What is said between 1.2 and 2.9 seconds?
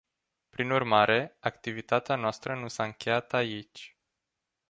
activitatea noastră nu s-a